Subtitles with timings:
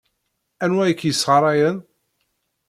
[0.63, 1.77] Anwa ay k-yessɣarayen?